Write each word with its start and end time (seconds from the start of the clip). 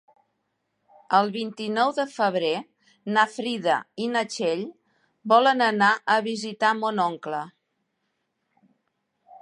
El 1.17 1.27
vint-i-nou 1.35 1.91
de 1.97 2.05
febrer 2.13 2.53
na 3.17 3.27
Frida 3.35 3.77
i 4.05 4.09
na 4.15 4.25
Txell 4.33 4.67
volen 5.35 5.63
anar 5.69 5.93
a 6.15 6.19
visitar 6.31 6.77
mon 6.83 7.07
oncle. 7.09 7.45